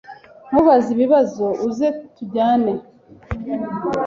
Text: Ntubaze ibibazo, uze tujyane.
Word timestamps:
Ntubaze 0.49 0.87
ibibazo, 0.95 1.45
uze 1.67 1.87
tujyane. 2.15 2.73